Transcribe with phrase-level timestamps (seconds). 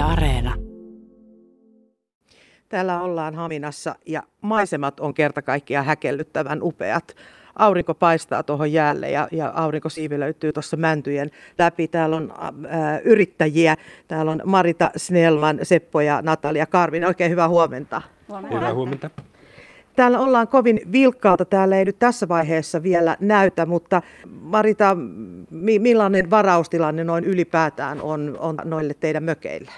[0.00, 0.54] Yle Areena.
[2.68, 7.16] Täällä ollaan Haminassa ja maisemat on kerta kaikkiaan häkellyttävän upeat.
[7.56, 11.88] Aurinko paistaa tuohon jäälle ja, ja aurinkosiivi löytyy tuossa mäntyjen läpi.
[11.88, 12.34] Täällä on
[12.68, 13.76] ää, yrittäjiä.
[14.08, 17.04] Täällä on Marita Snellman, Seppo ja Natalia Karvin.
[17.04, 18.02] Oikein hyvää huomenta.
[18.28, 18.56] Huomenta.
[18.56, 19.10] Hyvää huomenta.
[19.96, 24.02] Täällä ollaan kovin vilkkaalta, täällä ei nyt tässä vaiheessa vielä näytä, mutta
[24.40, 24.96] Marita,
[25.78, 29.70] millainen varaustilanne noin ylipäätään on, on noille teidän mökeille?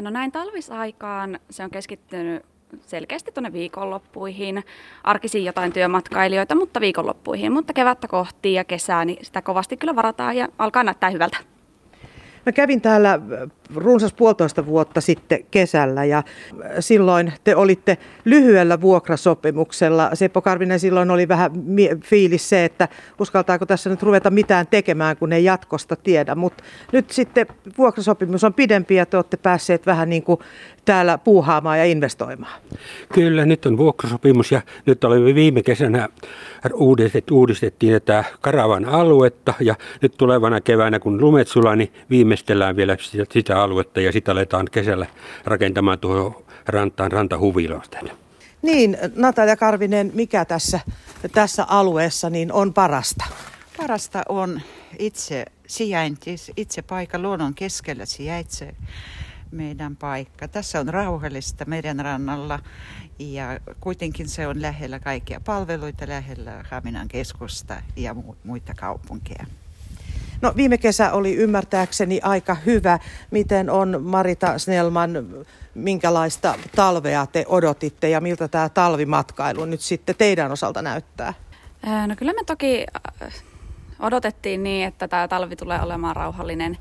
[0.00, 2.42] No näin talvisaikaan se on keskittynyt
[2.80, 4.64] selkeästi tuonne viikonloppuihin,
[5.04, 10.36] arkisiin jotain työmatkailijoita, mutta viikonloppuihin, mutta kevättä kohti ja kesää, niin sitä kovasti kyllä varataan
[10.36, 11.36] ja alkaa näyttää hyvältä.
[12.46, 13.20] Mä kävin täällä
[13.74, 16.24] runsas puolitoista vuotta sitten kesällä ja äh,
[16.80, 20.10] silloin te olitte lyhyellä vuokrasopimuksella.
[20.14, 21.50] Seppo Karvinen silloin oli vähän
[22.04, 22.88] fiilis se, että
[23.20, 26.34] uskaltaako tässä nyt ruveta mitään tekemään, kun ei jatkosta tiedä.
[26.34, 27.46] Mutta nyt sitten
[27.78, 30.40] vuokrasopimus on pidempi ja te olette päässeet vähän niin kuin
[30.84, 32.60] täällä puuhaamaan ja investoimaan.
[33.14, 36.08] Kyllä, nyt on vuokrasopimus ja nyt olemme viime kesänä
[37.30, 43.57] uudistettiin tätä Karavan aluetta ja nyt tulevana keväänä, kun lumet sulaa, niin viimeistellään vielä sitä
[43.62, 45.06] aluetta ja sitä aletaan kesällä
[45.44, 47.98] rakentamaan tuohon rantaan rantahuvilosta.
[48.62, 50.80] Niin, Natalia Karvinen, mikä tässä,
[51.32, 53.24] tässä alueessa niin on parasta?
[53.76, 54.60] Parasta on
[54.98, 58.74] itse sijainti, itse paikka luonnon keskellä sijaitsee
[59.50, 60.48] meidän paikka.
[60.48, 62.58] Tässä on rauhallista meren rannalla
[63.18, 69.46] ja kuitenkin se on lähellä kaikkia palveluita, lähellä Haminan keskusta ja muita kaupunkeja.
[70.42, 72.98] No viime kesä oli ymmärtääkseni aika hyvä.
[73.30, 75.10] Miten on Marita Snellman,
[75.74, 81.34] minkälaista talvea te odotitte ja miltä tämä talvimatkailu nyt sitten teidän osalta näyttää?
[82.06, 82.86] No kyllä me toki
[84.00, 86.78] odotettiin niin, että tämä talvi tulee olemaan rauhallinen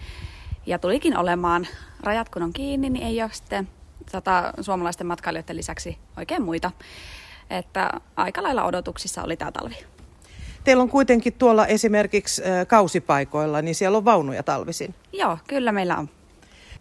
[0.65, 1.67] ja tulikin olemaan.
[2.03, 3.67] Rajat kun on kiinni, niin ei ole sitten
[4.11, 6.71] tota, suomalaisten matkailijoiden lisäksi oikein muita.
[7.49, 9.96] Että aika lailla odotuksissa oli tämä talvi.
[10.67, 14.95] Teillä on kuitenkin tuolla esimerkiksi kausipaikoilla, niin siellä on vaunuja talvisin.
[15.13, 16.09] Joo, kyllä meillä on.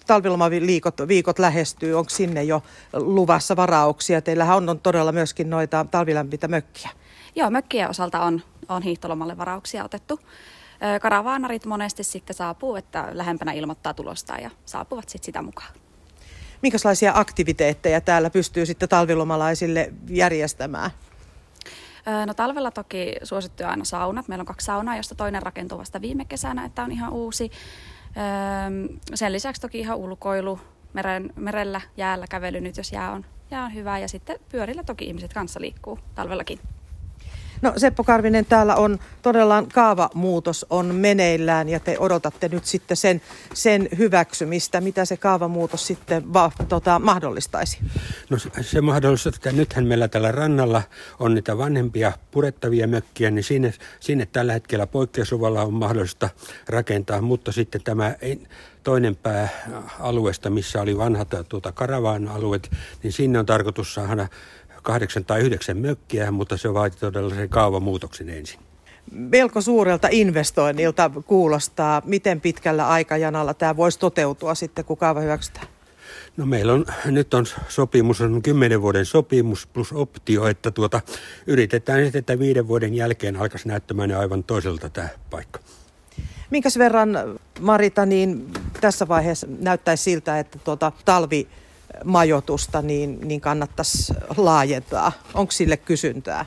[0.07, 4.23] Talvilomaviikot viikot lähestyy, onko sinne jo luvassa varauksia?
[4.23, 6.91] Teillähän on, on todella myöskin noita talvilämpitä mökkiä.
[7.37, 10.21] Joo, mökkien osalta on, on hiihtolomalle varauksia otettu.
[11.03, 15.73] Karavaanarit monesti sitten saapuu, että lähempänä ilmoittaa tulosta ja saapuvat sitten sitä mukaan.
[16.63, 20.91] Minkälaisia aktiviteetteja täällä pystyy sitten talvilomalaisille järjestämään?
[22.27, 24.29] No talvella toki suosittuja aina saunat.
[24.29, 27.51] Meillä on kaksi saunaa, josta toinen rakentuu vasta viime kesänä, että on ihan uusi.
[29.15, 30.61] Sen lisäksi toki ihan ulkoilu,
[30.93, 33.99] meren, merellä, jäällä kävely nyt, jos jää on, jää on hyvä.
[33.99, 36.59] Ja sitten pyörillä toki ihmiset kanssa liikkuu talvellakin.
[37.63, 43.21] No Seppo Karvinen, täällä on todella kaavamuutos on meneillään ja te odotatte nyt sitten sen,
[43.55, 44.81] sen hyväksymistä.
[44.81, 47.79] Mitä se kaavamuutos sitten va, tota, mahdollistaisi?
[48.31, 50.83] No se, se mahdollistaa, että nythän meillä tällä rannalla
[51.21, 56.31] on niitä vanhempia purettavia mökkiä, niin sinne, sinne tällä hetkellä poikkeusluvalla on mahdollista
[56.69, 58.47] rakentaa, mutta sitten tämä ei,
[58.83, 59.49] toinen pää
[60.01, 62.71] alueesta, missä oli vanhat tuota, karavaan alueet,
[63.03, 64.29] niin sinne on tarkoitus saada
[64.87, 68.61] kahdeksan tai yhdeksän mökkiä, mutta se vaati todella sen kaavamuutoksen ensin.
[69.13, 72.03] Melko suurelta investoinnilta kuulostaa.
[72.05, 75.67] Miten pitkällä aikajanalla tämä voisi toteutua sitten, kun kaava hyväksytään?
[76.37, 81.01] No meillä on, nyt on sopimus, on kymmenen vuoden sopimus plus optio, että tuota,
[81.47, 85.61] yritetään sitten, että viiden vuoden jälkeen alkaisi näyttämään aivan toiselta tämä paikka.
[86.51, 88.47] Minkäs verran, Marita, niin
[88.81, 91.49] tässä vaiheessa näyttäisi siltä, että tuota talvi
[92.05, 95.13] majoitusta, niin, niin kannattaisi laajentaa?
[95.35, 96.47] Onko sille kysyntää?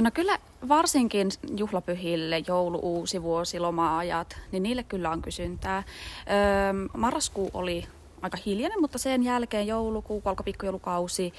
[0.00, 5.82] No kyllä varsinkin juhlapyhille, joulu, uusi vuosi, loma-ajat, niin niille kyllä on kysyntää.
[6.96, 7.84] Marraskuu oli
[8.22, 11.32] aika hiljainen, mutta sen jälkeen joulukuu, alkoi pikkujoulukausi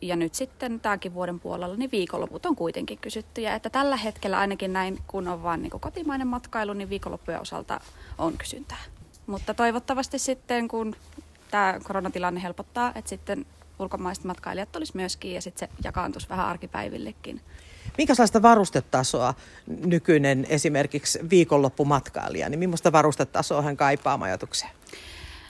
[0.00, 3.54] ja nyt sitten tämänkin vuoden puolella niin viikonloput on kuitenkin kysyttyjä.
[3.54, 7.80] Että tällä hetkellä ainakin näin, kun on vain niin kotimainen matkailu, niin viikonloppujen osalta
[8.18, 8.78] on kysyntää.
[9.26, 10.96] Mutta toivottavasti sitten, kun
[11.52, 13.46] tämä koronatilanne helpottaa, että sitten
[13.78, 17.40] ulkomaiset matkailijat tulisi myöskin ja sitten se jakaantuisi vähän arkipäivillekin.
[17.98, 19.34] Minkälaista varustetasoa
[19.66, 24.72] nykyinen esimerkiksi viikonloppumatkailija, niin millaista varustetasoa hän kaipaa majoitukseen?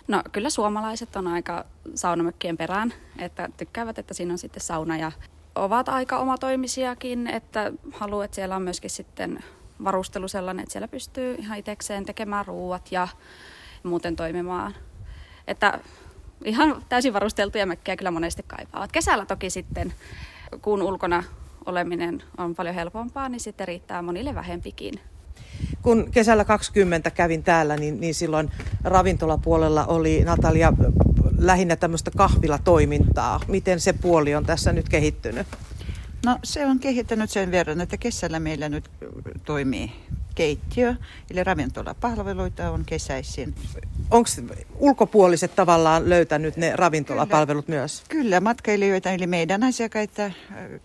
[0.09, 1.65] No kyllä suomalaiset on aika
[1.95, 5.13] saunamökkien perään, että tykkäävät, että siinä on sitten sauna ja
[5.55, 9.45] ovat aika omatoimisiakin, että haluaa, että siellä on myöskin sitten
[9.85, 13.09] varustelu sellainen, että siellä pystyy ihan itsekseen tekemään ruuat ja
[13.83, 14.75] muuten toimimaan
[15.53, 15.79] että
[16.45, 18.93] ihan täysin varusteltuja mökkejä kyllä monesti kaipaavat.
[18.93, 19.95] Kesällä toki sitten,
[20.63, 21.25] kun ulkona
[21.67, 24.95] oleminen on paljon helpompaa, niin sitten riittää monille vähempikin.
[25.83, 28.51] kun kesällä 20 kävin täällä, niin, niin silloin
[28.85, 30.73] ravintolapuolella oli Natalia
[31.39, 33.41] lähinnä tämmöistä kahvilatoimintaa.
[33.49, 35.47] Miten se puoli on tässä nyt kehittynyt?
[36.27, 38.91] No se on kehittänyt sen verran, että kesällä meillä nyt
[39.45, 39.93] toimii
[40.35, 40.95] keittiö,
[41.31, 43.55] eli ravintolapalveluita on kesäisin.
[44.11, 44.29] Onko
[44.79, 47.79] ulkopuoliset tavallaan löytänyt ne ravintolapalvelut Kyllä.
[47.79, 48.05] myös?
[48.09, 50.31] Kyllä, matkailijoita eli meidän asiakkaita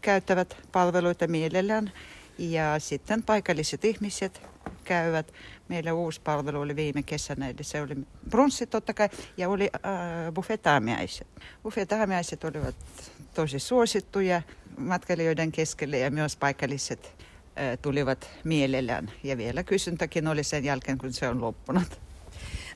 [0.01, 1.91] käyttävät palveluita mielellään
[2.37, 4.41] ja sitten paikalliset ihmiset
[4.83, 5.33] käyvät.
[5.67, 7.95] Meillä uusi palvelu oli viime kesänä, eli se oli
[8.29, 11.27] brunssi totta kai ja oli äh, buffetaamiaiset.
[11.63, 12.75] Buffetaamiaiset olivat
[13.33, 14.41] tosi suosittuja
[14.77, 17.17] matkailijoiden keskelle ja myös paikalliset
[17.81, 19.11] tulivat mielellään.
[19.23, 21.99] Ja vielä kysyntäkin oli sen jälkeen, kun se on loppunut.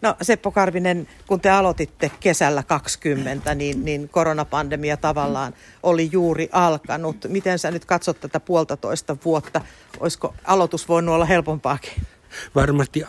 [0.01, 7.25] No Seppo Karvinen, kun te aloititte kesällä 20, niin, niin koronapandemia tavallaan oli juuri alkanut.
[7.27, 9.61] Miten sä nyt katsot tätä puolitoista vuotta?
[9.99, 11.93] Olisiko aloitus voinut olla helpompaakin?
[12.55, 13.03] Varmasti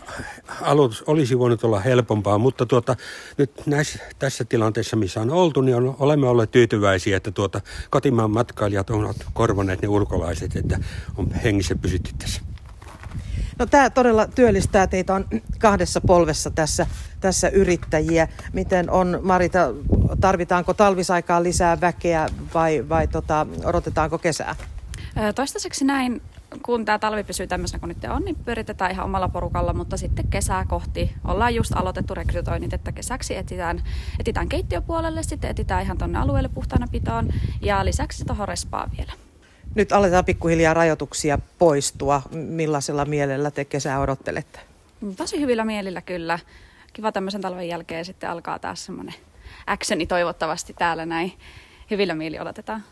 [0.60, 2.96] aloitus olisi voinut olla helpompaa, mutta tuota,
[3.38, 7.60] nyt näissä, tässä tilanteessa, missä on oltu, niin on, olemme olleet tyytyväisiä, että tuota,
[7.90, 10.78] kotimaan matkailijat ovat korvanneet ne ulkolaiset, että
[11.16, 12.40] on hengissä pysytty tässä.
[13.58, 15.24] No tämä todella työllistää teitä on
[15.58, 16.86] kahdessa polvessa tässä,
[17.20, 18.28] tässä yrittäjiä.
[18.52, 19.74] Miten on Marita,
[20.20, 24.56] tarvitaanko talvisaikaan lisää väkeä vai, vai tota, odotetaanko kesää?
[25.34, 26.22] Toistaiseksi näin
[26.62, 30.28] kun tämä talvi pysyy tämmöisenä kuin nyt on, niin pyritetään ihan omalla porukalla, mutta sitten
[30.28, 33.82] kesää kohti ollaan just aloitettu rekrytoinnit, että kesäksi etsitään,
[34.20, 37.28] etsitään keittiöpuolelle, sitten etsitään ihan tuonne alueelle puhtaana pitoon
[37.60, 39.12] ja lisäksi tuohon respaa vielä.
[39.75, 42.22] Nyt aletaan pikkuhiljaa rajoituksia poistua.
[42.32, 44.60] Millaisella mielellä te kesää odottelette?
[45.16, 46.38] Tosi hyvillä mielillä kyllä.
[46.93, 49.14] Kiva tämmöisen talven jälkeen sitten alkaa taas semmoinen
[49.66, 51.32] actioni toivottavasti täällä näin.
[51.90, 52.84] Hyvillä mieli odotetaan.